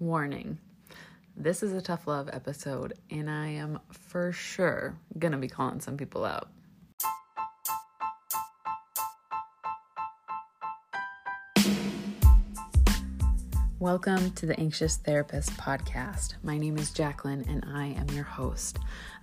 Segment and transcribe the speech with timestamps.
[0.00, 0.56] Warning
[1.36, 5.98] this is a tough love episode, and I am for sure gonna be calling some
[5.98, 6.48] people out.
[13.78, 16.36] Welcome to the Anxious Therapist Podcast.
[16.42, 18.78] My name is Jacqueline, and I am your host.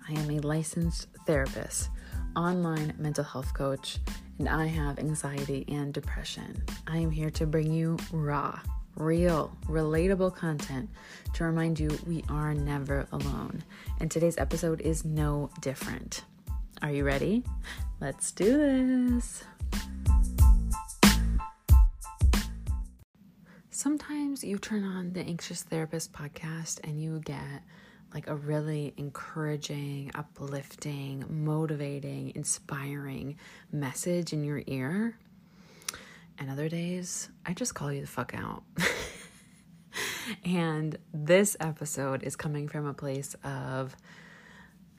[0.08, 1.90] I am a licensed therapist,
[2.36, 3.98] online mental health coach,
[4.38, 6.64] and I have anxiety and depression.
[6.86, 8.60] I am here to bring you raw,
[8.98, 10.90] real, relatable content
[11.34, 13.64] to remind you we are never alone.
[14.00, 16.24] And today's episode is no different.
[16.82, 17.44] Are you ready?
[18.00, 19.44] Let's do this.
[23.70, 27.64] Sometimes you turn on the Anxious Therapist podcast and you get
[28.14, 33.38] like a really encouraging, uplifting, motivating, inspiring
[33.72, 35.18] message in your ear.
[36.40, 38.64] And other days, I just call you the fuck out.
[40.46, 43.96] and this episode is coming from a place of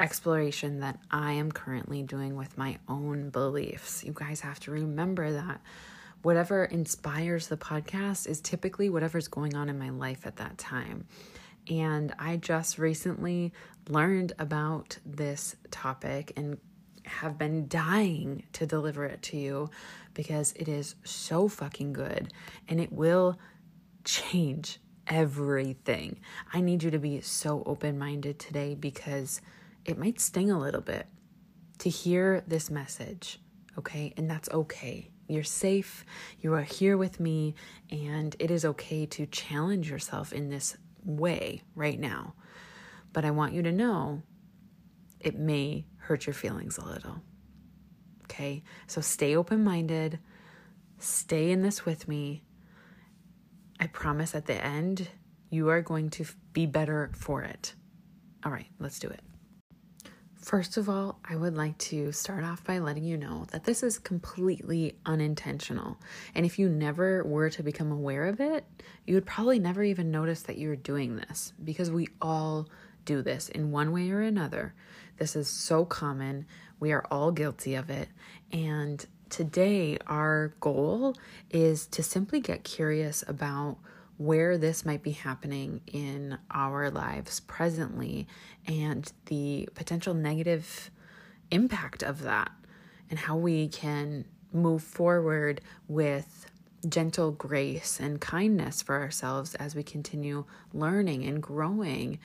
[0.01, 4.05] exploration that I am currently doing with my own beliefs.
[4.05, 5.61] You guys have to remember that
[6.23, 11.07] whatever inspires the podcast is typically whatever's going on in my life at that time.
[11.71, 13.53] And I just recently
[13.89, 16.59] learned about this topic and
[17.05, 19.71] have been dying to deliver it to you
[20.15, 22.33] because it is so fucking good
[22.69, 23.39] and it will
[24.05, 26.21] change everything.
[26.53, 29.41] I need you to be so open minded today because
[29.85, 31.07] it might sting a little bit
[31.79, 33.41] to hear this message,
[33.79, 34.13] okay?
[34.17, 35.11] And that's okay.
[35.29, 36.05] You're safe.
[36.41, 37.55] You are here with me,
[37.91, 42.35] and it is okay to challenge yourself in this way right now.
[43.13, 44.23] But I want you to know
[45.21, 47.23] it may hurt your feelings a little.
[48.31, 48.63] Okay?
[48.87, 50.19] So stay open minded,
[50.99, 52.43] stay in this with me.
[53.81, 55.09] I promise at the end,
[55.51, 57.75] you are going to be better for it.
[58.45, 59.21] All right, let's do it.
[60.37, 63.83] First of all, I would like to start off by letting you know that this
[63.83, 65.99] is completely unintentional.
[66.35, 68.65] And if you never were to become aware of it,
[69.07, 72.69] you would probably never even notice that you're doing this because we all
[73.05, 74.75] do this in one way or another.
[75.19, 76.47] This is so common.
[76.81, 78.09] We are all guilty of it.
[78.53, 81.17] And today, our goal
[81.51, 83.77] is to simply get curious about
[84.17, 88.27] where this might be happening in our lives presently
[88.67, 90.91] and the potential negative
[91.51, 92.51] impact of that,
[93.11, 96.51] and how we can move forward with
[96.89, 102.19] gentle grace and kindness for ourselves as we continue learning and growing,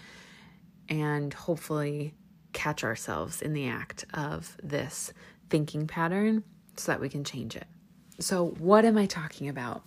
[0.89, 2.13] and hopefully
[2.53, 5.13] catch ourselves in the act of this
[5.49, 6.43] thinking pattern
[6.75, 7.67] so that we can change it.
[8.19, 9.83] So, what am I talking about?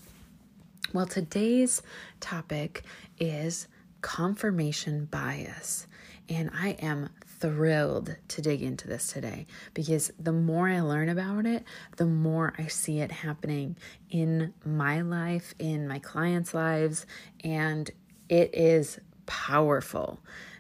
[0.93, 1.83] Well, today's
[2.21, 2.83] topic
[3.19, 3.69] is
[4.03, 5.87] confirmation bias.
[6.29, 11.47] And I am thrilled to dig into this today because the more I learn about
[11.47, 11.65] it,
[11.97, 13.77] the more I see it happening
[14.11, 17.07] in my life, in my clients' lives,
[17.45, 17.91] and
[18.29, 20.19] it is powerful.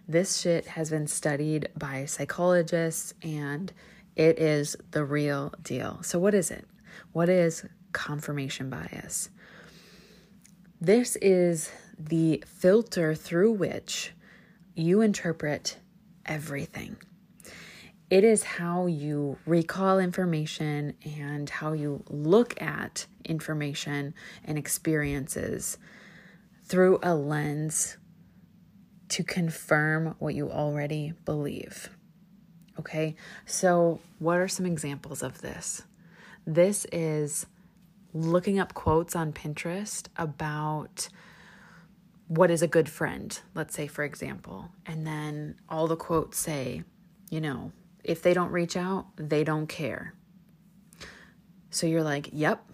[0.09, 3.73] This shit has been studied by psychologists and
[4.15, 6.01] it is the real deal.
[6.03, 6.65] So, what is it?
[7.13, 9.31] What is confirmation bias?
[10.81, 14.13] This is the filter through which
[14.77, 15.79] you interpret
[16.25, 16.97] everything.
[18.09, 24.15] It is how you recall information and how you look at information
[24.45, 25.79] and experiences
[26.63, 27.97] through a lens
[29.11, 31.91] to confirm what you already believe.
[32.79, 35.83] Okay, so what are some examples of this?
[36.47, 37.47] This is
[38.13, 41.09] looking up quotes on Pinterest about
[42.29, 44.71] what is a good friend, let's say, for example.
[44.85, 46.83] And then all the quotes say,
[47.31, 47.73] you know,
[48.05, 50.15] if they don't reach out, they don't care.
[51.71, 52.65] So you're like, yep,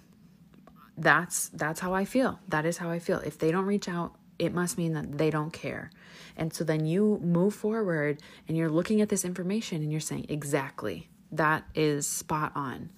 [0.96, 2.38] that's that's how I feel.
[2.48, 3.18] That is how I feel.
[3.18, 5.90] If they don't reach out, it must mean that they don't care.
[6.36, 10.26] And so then you move forward and you're looking at this information and you're saying,
[10.28, 12.90] exactly, that is spot on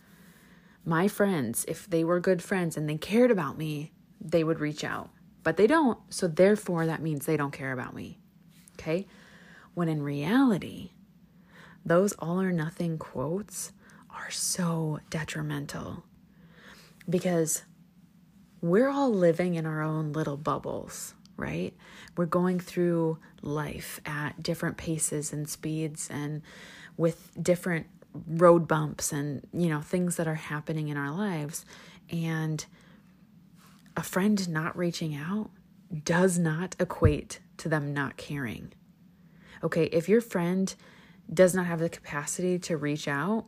[0.85, 4.85] my friends, if they were good friends and they cared about me, they would reach
[4.85, 5.11] out.
[5.43, 8.19] But they don't, so therefore that means they don't care about me.
[8.79, 9.07] Okay?
[9.75, 10.91] When in reality,
[11.85, 13.73] those all or nothing quotes
[14.11, 16.05] are so detrimental
[17.09, 17.65] because
[18.61, 21.75] we're all living in our own little bubbles, right?
[22.17, 26.43] We're going through life at different paces and speeds and
[26.97, 27.87] with different
[28.29, 31.65] road bumps and you know things that are happening in our lives
[32.11, 32.65] and
[33.97, 35.51] a friend not reaching out
[36.05, 38.73] does not equate to them not caring.
[39.63, 40.75] Okay, if your friend
[41.33, 43.47] does not have the capacity to reach out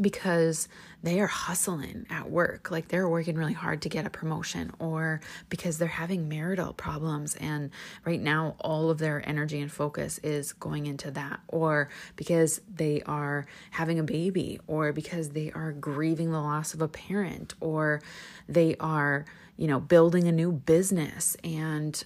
[0.00, 0.68] because
[1.02, 5.20] they are hustling at work, like they're working really hard to get a promotion, or
[5.48, 7.70] because they're having marital problems, and
[8.04, 13.02] right now all of their energy and focus is going into that, or because they
[13.02, 18.00] are having a baby, or because they are grieving the loss of a parent, or
[18.48, 19.24] they are,
[19.56, 22.04] you know, building a new business and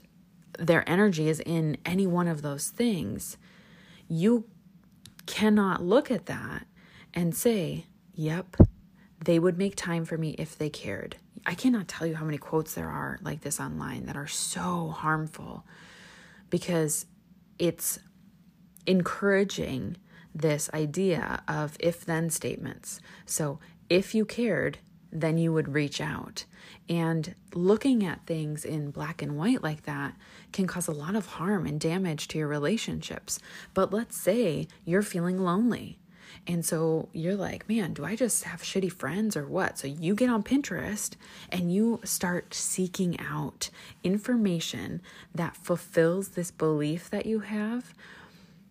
[0.59, 3.39] their energy is in any one of those things,
[4.09, 4.45] you
[5.25, 6.67] cannot look at that
[7.15, 8.57] and say, yep,
[9.25, 11.17] they would make time for me if they cared.
[11.47, 14.89] I cannot tell you how many quotes there are like this online that are so
[14.89, 15.65] harmful
[16.51, 17.07] because
[17.59, 17.99] it's
[18.87, 19.97] encouraging
[20.35, 23.01] this idea of if then statements.
[23.27, 23.59] So,
[23.89, 24.79] if you cared,
[25.13, 26.45] then you would reach out.
[26.89, 30.17] And looking at things in black and white like that
[30.53, 33.39] can cause a lot of harm and damage to your relationships.
[33.75, 35.99] But let's say you're feeling lonely.
[36.47, 39.79] And so you're like, man, do I just have shitty friends or what?
[39.79, 41.15] So you get on Pinterest
[41.51, 43.71] and you start seeking out
[44.03, 45.01] information
[45.35, 47.95] that fulfills this belief that you have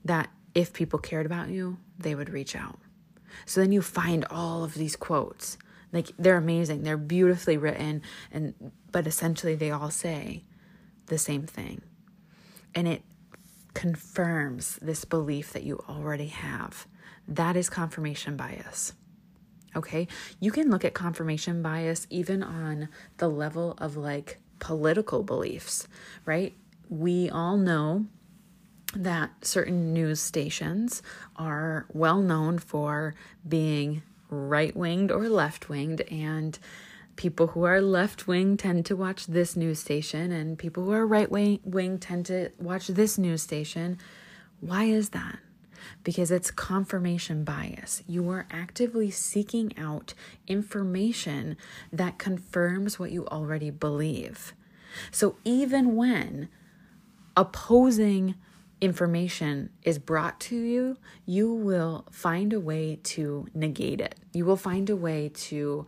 [0.04, 2.80] that if people cared about you, they would reach out.
[3.46, 5.58] So then you find all of these quotes
[5.94, 6.84] like they're amazing.
[6.84, 8.54] They're beautifully written and
[8.92, 10.44] but essentially they all say
[11.08, 11.82] the same thing.
[12.74, 13.04] And it
[13.74, 16.88] confirms this belief that you already have.
[17.28, 18.94] That is confirmation bias.
[19.76, 20.08] Okay?
[20.40, 25.88] You can look at confirmation bias even on the level of like political beliefs,
[26.26, 26.54] right?
[26.90, 28.06] We all know
[28.96, 31.02] that certain news stations
[31.38, 33.16] are well known for
[33.48, 36.58] being right winged or left winged, and
[37.16, 41.08] people who are left wing tend to watch this news station, and people who are
[41.08, 43.98] right wing tend to watch this news station.
[44.60, 45.40] Why is that?
[46.04, 48.04] Because it's confirmation bias.
[48.08, 50.14] You are actively seeking out
[50.48, 51.58] information
[51.92, 54.54] that confirms what you already believe.
[55.12, 56.50] So even when
[57.38, 58.36] opposing
[58.82, 64.16] information is brought to you, you will find a way to negate it.
[64.34, 65.86] You will find a way to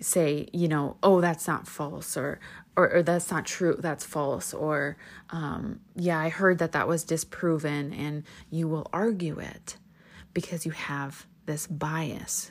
[0.00, 2.40] say, you know, oh, that's not false, or
[2.76, 4.96] or, or that's not true, that's false, or
[5.30, 9.76] um, yeah, I heard that that was disproven, and you will argue it
[10.32, 12.50] because you have this bias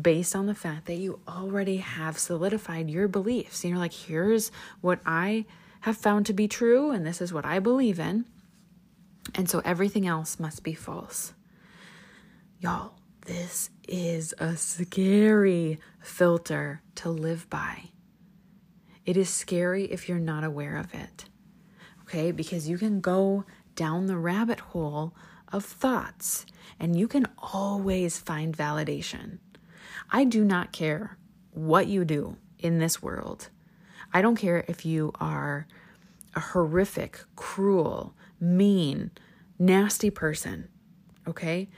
[0.00, 3.64] based on the fact that you already have solidified your beliefs.
[3.64, 4.50] You're like, here's
[4.80, 5.44] what I
[5.80, 8.24] have found to be true, and this is what I believe in.
[9.34, 11.34] And so everything else must be false.
[12.60, 12.94] Y'all,
[13.26, 17.90] this is a scary filter to live by.
[19.04, 21.24] It is scary if you're not aware of it.
[22.02, 23.44] Okay, because you can go
[23.74, 25.14] down the rabbit hole
[25.52, 26.46] of thoughts
[26.78, 29.38] and you can always find validation.
[30.10, 31.16] I do not care
[31.52, 33.48] what you do in this world.
[34.12, 35.66] I don't care if you are
[36.34, 39.10] a horrific, cruel, mean,
[39.58, 40.68] nasty person,
[41.26, 41.68] okay?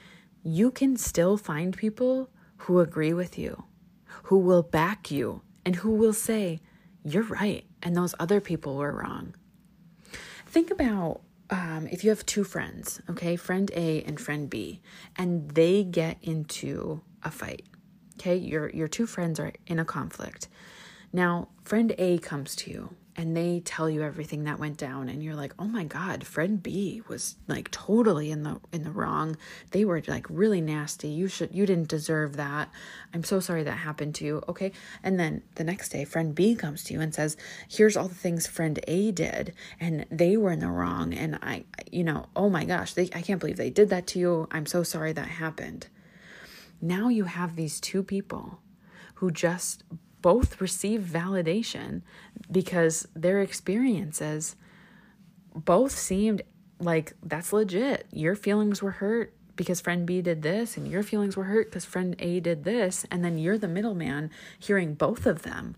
[0.43, 2.29] You can still find people
[2.59, 3.65] who agree with you,
[4.25, 6.61] who will back you, and who will say,
[7.05, 9.35] You're right, and those other people were wrong.
[10.47, 14.81] Think about um, if you have two friends, okay, friend A and friend B,
[15.17, 17.67] and they get into a fight.
[18.15, 20.49] Okay, your your two friends are in a conflict.
[21.13, 25.23] Now, friend A comes to you and they tell you everything that went down and
[25.23, 29.37] you're like oh my god friend b was like totally in the in the wrong.
[29.71, 31.09] They were like really nasty.
[31.09, 32.71] You should you didn't deserve that.
[33.13, 34.43] I'm so sorry that happened to you.
[34.49, 34.73] Okay?
[35.03, 37.37] And then the next day friend b comes to you and says
[37.69, 41.65] here's all the things friend a did and they were in the wrong and i
[41.91, 44.49] you know oh my gosh they i can't believe they did that to you.
[44.51, 45.89] I'm so sorry that happened.
[46.81, 48.61] Now you have these two people
[49.17, 49.85] who just
[50.25, 52.01] both receive validation
[52.51, 54.57] because their experiences
[55.55, 56.41] both seemed
[56.79, 58.07] like that's legit.
[58.11, 61.85] Your feelings were hurt because friend B did this, and your feelings were hurt because
[61.85, 63.05] friend A did this.
[63.11, 65.77] And then you're the middleman hearing both of them.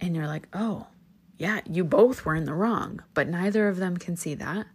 [0.00, 0.86] And you're like, oh,
[1.36, 4.68] yeah, you both were in the wrong, but neither of them can see that,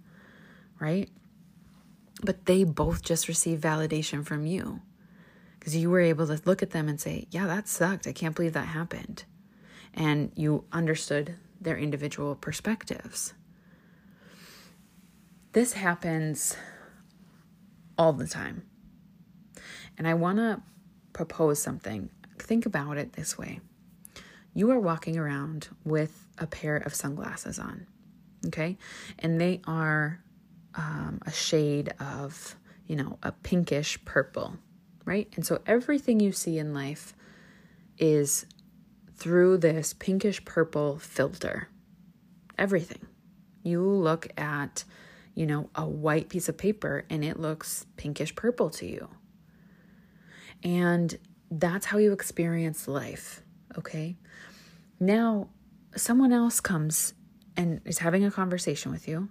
[0.82, 1.10] right?
[2.26, 4.82] But they both just receive validation from you
[5.66, 8.06] because you were able to look at them and say, Yeah, that sucked.
[8.06, 9.24] I can't believe that happened.
[9.96, 13.34] And you understood their individual perspectives.
[15.54, 16.56] This happens
[17.98, 18.62] all the time.
[19.98, 20.62] And I want to
[21.14, 22.12] propose something.
[22.38, 23.60] Think about it this way
[24.54, 27.88] you are walking around with a pair of sunglasses on,
[28.46, 28.78] okay?
[29.18, 30.22] And they are
[30.76, 32.56] um, a shade of,
[32.86, 34.60] you know, a pinkish purple,
[35.06, 35.32] right?
[35.36, 37.14] And so everything you see in life
[37.98, 38.46] is
[39.16, 41.70] through this pinkish purple filter.
[42.58, 43.06] Everything.
[43.64, 44.84] You look at,
[45.34, 49.10] you know, a white piece of paper and it looks pinkish purple to you.
[50.64, 51.18] And
[51.50, 53.42] that's how you experience life,
[53.78, 54.18] okay?
[55.00, 55.50] Now,
[55.96, 57.14] someone else comes
[57.56, 59.30] and is having a conversation with you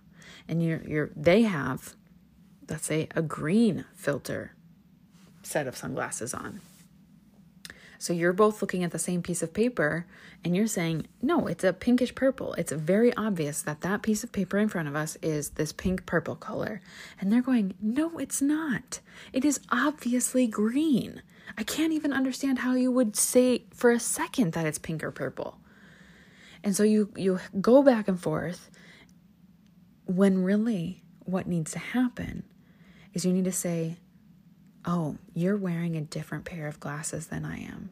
[0.48, 1.94] and you're you're they have
[2.68, 4.54] let's say a green filter
[5.44, 6.60] set of sunglasses on
[8.04, 10.04] so you're both looking at the same piece of paper
[10.44, 12.52] and you're saying, no, it's a pinkish purple.
[12.52, 16.04] It's very obvious that that piece of paper in front of us is this pink
[16.04, 16.82] purple color.
[17.18, 19.00] And they're going, no, it's not.
[19.32, 21.22] It is obviously green.
[21.56, 25.10] I can't even understand how you would say for a second that it's pink or
[25.10, 25.56] purple.
[26.62, 28.70] And so you you go back and forth
[30.04, 32.44] when really what needs to happen
[33.14, 33.96] is you need to say,
[34.86, 37.90] oh, you're wearing a different pair of glasses than I am.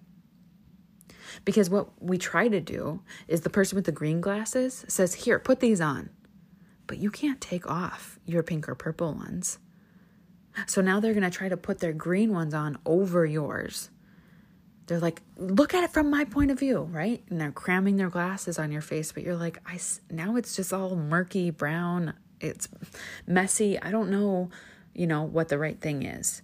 [1.44, 5.38] Because what we try to do is the person with the green glasses says, here,
[5.38, 6.10] put these on.
[6.86, 9.58] But you can't take off your pink or purple ones.
[10.66, 13.88] So now they're going to try to put their green ones on over yours.
[14.86, 17.22] They're like, look at it from my point of view, right?
[17.30, 19.78] And they're cramming their glasses on your face, but you're like, I
[20.10, 22.14] now it's just all murky brown.
[22.40, 22.68] It's
[23.26, 23.80] messy.
[23.80, 24.50] I don't know,
[24.92, 26.42] you know, what the right thing is.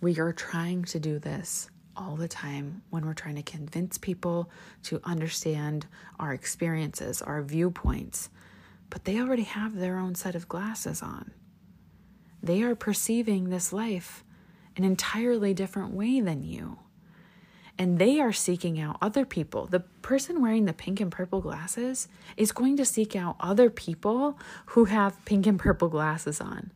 [0.00, 4.50] We are trying to do this all the time when we're trying to convince people
[4.84, 5.86] to understand
[6.18, 8.28] our experiences, our viewpoints,
[8.90, 11.30] but they already have their own set of glasses on.
[12.42, 14.22] They are perceiving this life
[14.76, 16.78] an entirely different way than you.
[17.78, 19.66] And they are seeking out other people.
[19.66, 24.38] The person wearing the pink and purple glasses is going to seek out other people
[24.66, 26.72] who have pink and purple glasses on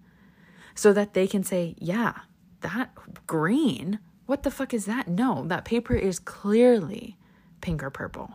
[0.75, 2.15] so that they can say, Yeah,
[2.61, 2.93] that
[3.26, 5.09] green, what the fuck is that?
[5.09, 7.17] No, that paper is clearly
[7.61, 8.31] pink or purple.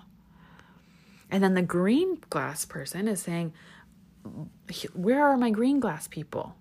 [1.32, 3.54] And then the green glass person is saying,
[4.94, 6.56] Where are my green glass people?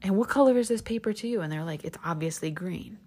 [0.00, 1.40] And what color is this paper to you?
[1.40, 2.98] And they're like, It's obviously green.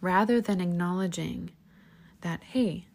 [0.00, 1.50] Rather than acknowledging
[2.20, 2.86] that, hey,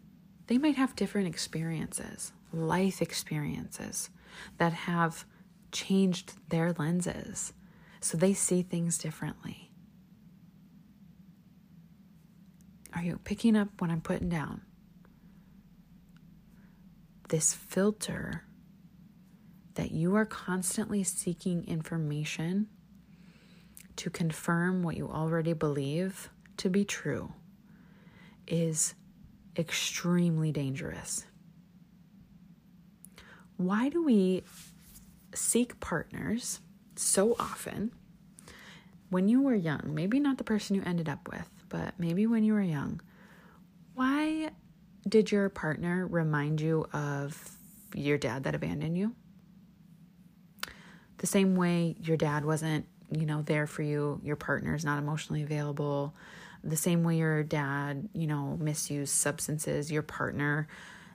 [0.46, 4.10] they might have different experiences, life experiences
[4.58, 5.24] that have
[5.72, 7.52] changed their lenses
[8.00, 9.70] so they see things differently.
[12.94, 14.62] Are you picking up what I'm putting down?
[17.28, 18.44] This filter
[19.74, 22.66] that you are constantly seeking information
[23.96, 27.32] to confirm what you already believe to be true
[28.46, 28.94] is
[29.56, 31.24] extremely dangerous.
[33.56, 34.42] Why do we
[35.34, 36.60] seek partners
[37.00, 37.92] so often
[39.08, 42.44] when you were young, maybe not the person you ended up with, but maybe when
[42.44, 43.00] you were young,
[43.94, 44.50] why
[45.08, 47.56] did your partner remind you of
[47.94, 49.14] your dad that abandoned you?
[51.18, 54.98] The same way your dad wasn't, you know, there for you, your partner is not
[54.98, 56.14] emotionally available.
[56.62, 60.68] The same way your dad, you know, misused substances, your partner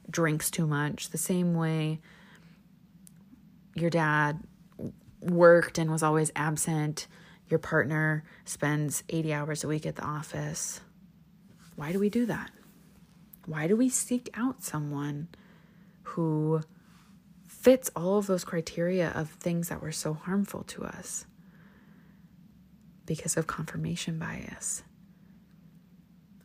[0.10, 1.10] drinks too much.
[1.10, 2.01] The same way
[3.75, 4.44] your dad
[5.22, 7.07] worked and was always absent,
[7.50, 10.81] your partner spends 80 hours a week at the office.
[11.75, 12.51] Why do we do that?
[13.45, 15.27] Why do we seek out someone
[16.03, 16.62] who
[17.48, 21.25] fits all of those criteria of things that were so harmful to us?
[23.05, 24.84] Because of confirmation bias.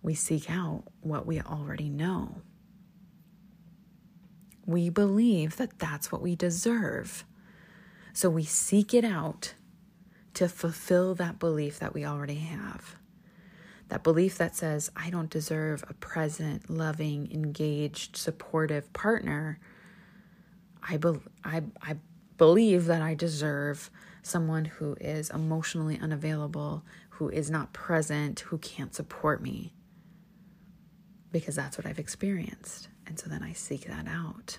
[0.03, 2.43] We seek out what we already know.
[4.67, 7.25] We believe that that's what we deserve.
[8.13, 9.55] So we seek it out
[10.35, 12.97] to fulfill that belief that we already have.
[13.89, 19.59] That belief that says, I don't deserve a present, loving, engaged, supportive partner.
[20.83, 21.97] I, be- I, I
[22.37, 23.91] believe that I deserve
[24.23, 29.73] someone who is emotionally unavailable, who is not present, who can't support me.
[31.33, 32.89] Because that's what I've experienced.
[33.07, 34.59] And so then I seek that out.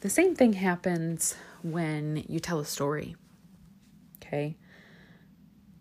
[0.00, 3.16] The same thing happens when you tell a story.
[4.16, 4.56] Okay?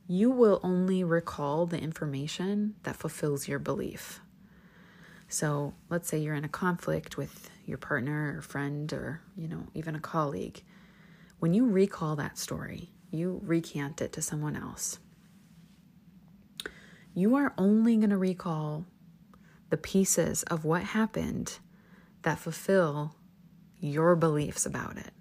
[0.07, 4.19] You will only recall the information that fulfills your belief.
[5.27, 9.67] So, let's say you're in a conflict with your partner or friend or, you know,
[9.75, 10.63] even a colleague.
[11.39, 14.99] When you recall that story, you recant it to someone else.
[17.13, 18.85] you are only going to recall
[19.69, 21.59] the pieces of what happened
[22.23, 23.15] that fulfill
[23.79, 25.11] your beliefs about it.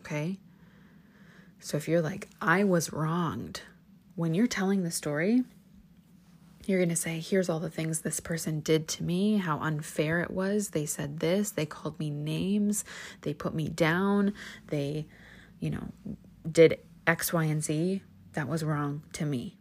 [0.00, 0.38] Okay?
[1.60, 3.62] So if you're like, I was wronged,
[4.14, 5.42] when you're telling the story,
[6.64, 10.20] you're going to say, here's all the things this person did to me, how unfair
[10.20, 10.70] it was.
[10.70, 12.84] They said this, they called me names,
[13.22, 14.34] they put me down,
[14.68, 15.06] they,
[15.60, 15.88] you know,
[16.50, 18.02] did X, Y, and Z.
[18.32, 19.56] That was wrong to me.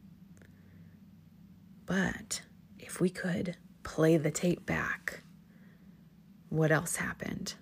[1.85, 2.41] But
[2.79, 5.21] if we could play the tape back,
[6.49, 7.53] what else happened?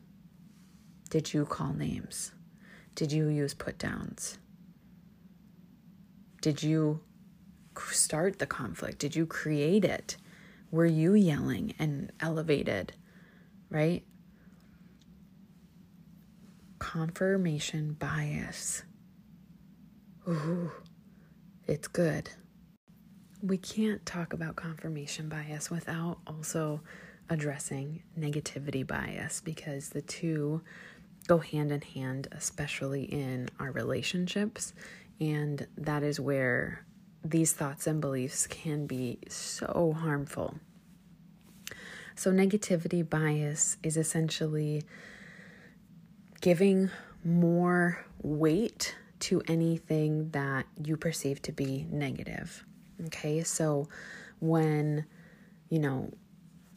[1.14, 2.32] Did you call names?
[2.96, 4.40] Did you use put downs?
[6.42, 7.02] Did you
[7.92, 8.98] start the conflict?
[8.98, 10.18] Did you create it?
[10.72, 12.94] Were you yelling and elevated?
[13.70, 14.04] Right?
[16.80, 18.82] Confirmation bias.
[20.28, 20.72] Ooh,
[21.68, 22.32] it's good.
[23.44, 26.82] We can't talk about confirmation bias without also
[27.30, 30.62] addressing negativity bias because the two
[31.28, 34.74] go hand in hand, especially in our relationships.
[35.20, 36.86] And that is where
[37.24, 40.56] these thoughts and beliefs can be so harmful.
[42.16, 44.84] So, negativity bias is essentially
[46.42, 46.92] giving
[47.24, 52.66] more weight to anything that you perceive to be negative.
[53.06, 53.88] Okay, so
[54.40, 55.06] when,
[55.70, 56.12] you know,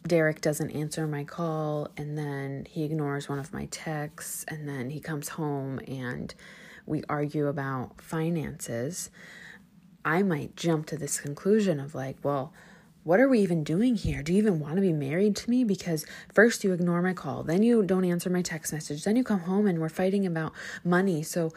[0.07, 4.91] Derek doesn't answer my call and then he ignores one of my texts and then
[4.91, 6.35] he comes home and
[6.87, 9.11] we argue about finances,
[10.05, 12.53] I might jump to this conclusion of like, well,
[13.03, 14.23] what are we even doing here?
[14.23, 15.63] Do you even want to be married to me?
[15.63, 19.23] Because first you ignore my call, then you don't answer my text message, then you
[19.23, 21.23] come home and we're fighting about money.
[21.23, 21.53] So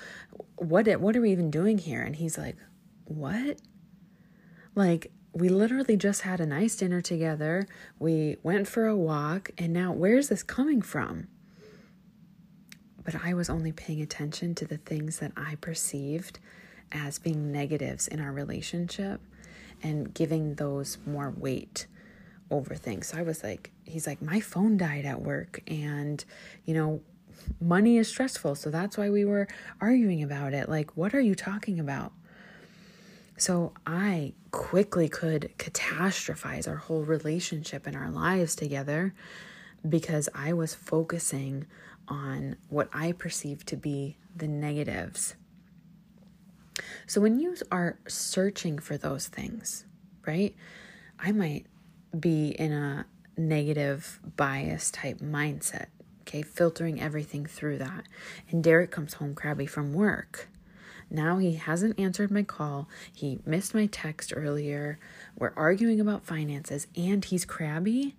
[0.58, 2.04] what what are we even doing here?
[2.04, 2.56] And he's like,
[3.06, 3.58] "What?"
[4.76, 7.68] Like we literally just had a nice dinner together.
[8.00, 11.28] We went for a walk, and now where's this coming from?
[13.04, 16.40] But I was only paying attention to the things that I perceived
[16.92, 19.22] as being negatives in our relationship
[19.84, 21.88] and giving those more weight
[22.52, 23.08] over things.
[23.08, 26.24] So I was like, he's like, my phone died at work, and
[26.66, 27.02] you know,
[27.62, 28.56] money is stressful.
[28.56, 29.48] So that's why we were
[29.80, 30.70] arguing about it.
[30.70, 32.12] Like, what are you talking about?
[33.40, 39.14] So I quickly could catastrophize our whole relationship and our lives together
[39.88, 41.66] because I was focusing
[42.10, 45.36] on what I perceived to be the negatives.
[47.08, 49.86] So when you are searching for those things,
[50.28, 50.54] right?
[51.18, 51.66] I might
[52.20, 53.06] be in a
[53.38, 55.86] negative bias type mindset,
[56.24, 58.04] okay, filtering everything through that.
[58.50, 60.50] And Derek comes home crabby from work.
[61.10, 62.88] Now he hasn't answered my call.
[63.14, 65.00] He missed my text earlier.
[65.38, 68.16] We're arguing about finances and he's crabby.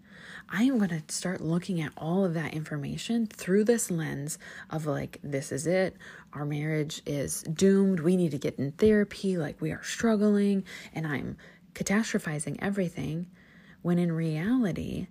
[0.49, 4.87] I am going to start looking at all of that information through this lens of
[4.87, 5.97] like, this is it.
[6.33, 8.01] Our marriage is doomed.
[8.01, 9.37] We need to get in therapy.
[9.37, 10.65] Like, we are struggling.
[10.93, 11.37] And I'm
[11.75, 13.29] catastrophizing everything.
[13.83, 15.07] When in reality,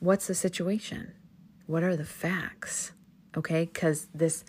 [0.00, 1.12] what's the situation?
[1.66, 2.92] What are the facts?
[3.36, 3.66] Okay.
[3.72, 4.44] Because this,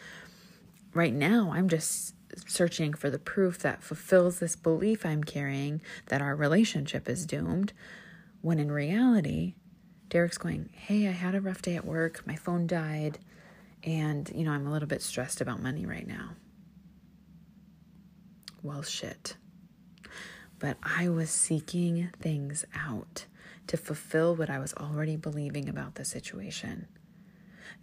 [0.93, 2.15] right now, I'm just
[2.47, 7.73] searching for the proof that fulfills this belief I'm carrying that our relationship is doomed,
[8.41, 9.55] when in reality,
[10.09, 13.19] Derek's going, Hey, I had a rough day at work, my phone died,
[13.83, 16.31] and, you know, I'm a little bit stressed about money right now.
[18.61, 19.37] Well, shit.
[20.57, 23.25] But I was seeking things out
[23.67, 26.87] to fulfill what I was already believing about the situation.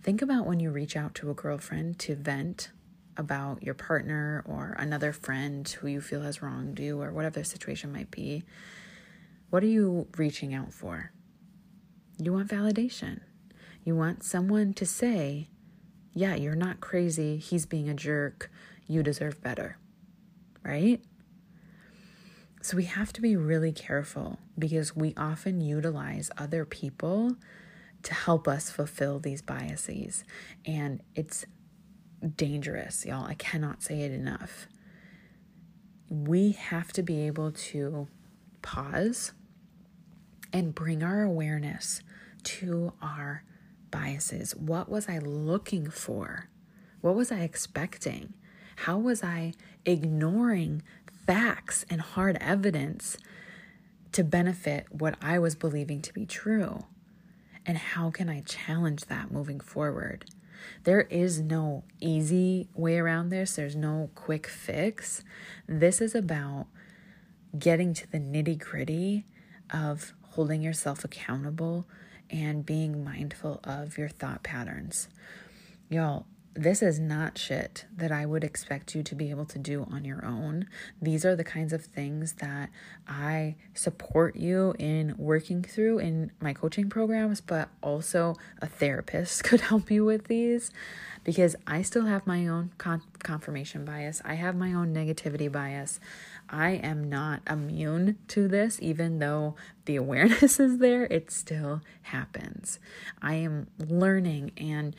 [0.02, 2.70] Think about when you reach out to a girlfriend to vent
[3.16, 7.44] about your partner or another friend who you feel has wronged you or whatever the
[7.44, 8.44] situation might be,
[9.50, 11.12] what are you reaching out for?
[12.18, 13.20] You want validation.
[13.84, 15.48] You want someone to say,
[16.14, 17.36] yeah, you're not crazy.
[17.36, 18.50] He's being a jerk.
[18.86, 19.78] You deserve better.
[20.62, 21.00] Right?
[22.62, 27.36] So we have to be really careful because we often utilize other people
[28.02, 30.24] to help us fulfill these biases.
[30.64, 31.44] And it's
[32.36, 33.26] dangerous, y'all.
[33.26, 34.66] I cannot say it enough.
[36.08, 38.08] We have to be able to
[38.62, 39.32] pause
[40.52, 42.00] and bring our awareness
[42.44, 43.44] to our
[43.90, 44.54] biases.
[44.54, 46.48] What was I looking for?
[47.00, 48.34] What was I expecting?
[48.76, 50.82] How was I ignoring
[51.26, 53.16] facts and hard evidence
[54.12, 56.84] to benefit what I was believing to be true?
[57.64, 60.24] And how can I challenge that moving forward?
[60.84, 65.22] There is no easy way around this, there's no quick fix.
[65.66, 66.66] This is about
[67.58, 69.24] getting to the nitty gritty
[69.70, 71.86] of holding yourself accountable
[72.30, 75.08] and being mindful of your thought patterns.
[75.88, 79.86] Y'all, this is not shit that I would expect you to be able to do
[79.92, 80.66] on your own.
[81.00, 82.70] These are the kinds of things that
[83.06, 89.60] I support you in working through in my coaching programs, but also a therapist could
[89.60, 90.70] help you with these
[91.24, 94.22] because I still have my own con- confirmation bias.
[94.24, 96.00] I have my own negativity bias.
[96.48, 102.78] I am not immune to this, even though the awareness is there, it still happens.
[103.20, 104.94] I am learning and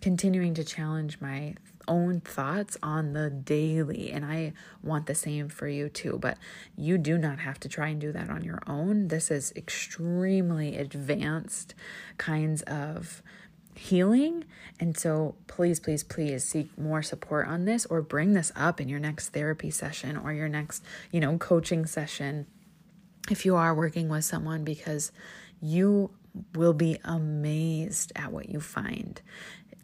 [0.00, 1.54] continuing to challenge my
[1.88, 6.18] own thoughts on the daily and I want the same for you too.
[6.20, 6.38] But
[6.76, 9.08] you do not have to try and do that on your own.
[9.08, 11.74] This is extremely advanced
[12.18, 13.22] kinds of
[13.74, 14.44] healing.
[14.80, 18.88] And so please please please seek more support on this or bring this up in
[18.88, 20.82] your next therapy session or your next
[21.12, 22.46] you know coaching session
[23.30, 25.12] if you are working with someone because
[25.60, 26.10] you
[26.54, 29.20] will be amazed at what you find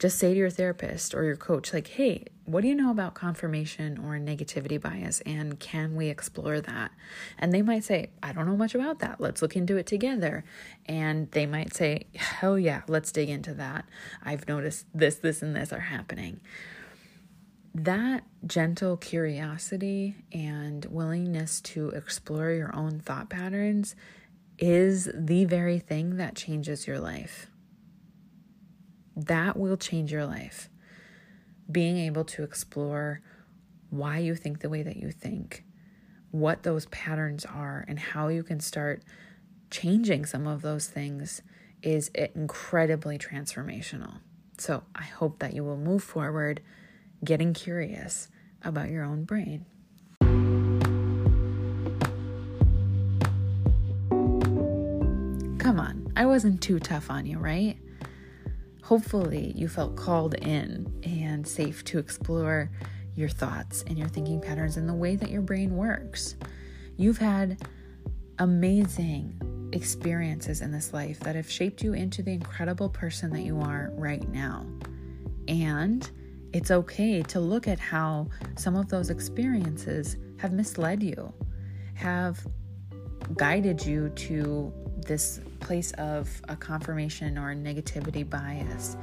[0.03, 3.15] just say to your therapist or your coach, like, hey, what do you know about
[3.15, 5.21] confirmation or negativity bias?
[5.21, 6.91] And can we explore that?
[7.39, 9.21] And they might say, I don't know much about that.
[9.21, 10.45] Let's look into it together.
[10.87, 13.85] And they might say, hell yeah, let's dig into that.
[14.25, 16.41] I've noticed this, this, and this are happening.
[17.73, 23.95] That gentle curiosity and willingness to explore your own thought patterns
[24.59, 27.47] is the very thing that changes your life.
[29.17, 30.69] That will change your life.
[31.71, 33.21] Being able to explore
[33.91, 35.65] why you think the way that you think,
[36.31, 39.03] what those patterns are, and how you can start
[39.71, 41.43] changing some of those things
[41.83, 44.21] is incredibly transformational.
[44.59, 46.63] So I hope that you will move forward
[47.25, 48.29] getting curious
[48.63, 49.67] about your own brain.
[55.59, 57.77] Come on, I wasn't too tough on you, right?
[58.83, 62.71] Hopefully, you felt called in and safe to explore
[63.15, 66.37] your thoughts and your thinking patterns and the way that your brain works.
[66.97, 67.63] You've had
[68.39, 73.61] amazing experiences in this life that have shaped you into the incredible person that you
[73.61, 74.67] are right now.
[75.49, 76.09] And
[76.53, 81.33] it's okay to look at how some of those experiences have misled you,
[81.95, 82.45] have
[83.37, 84.73] guided you to
[85.07, 88.97] this place of a confirmation or a negativity bias.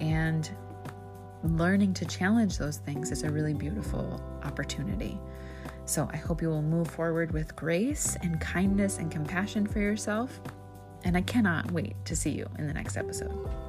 [0.00, 0.48] And
[1.42, 5.18] learning to challenge those things is a really beautiful opportunity.
[5.84, 10.40] So I hope you will move forward with grace and kindness and compassion for yourself.
[11.04, 13.65] And I cannot wait to see you in the next episode.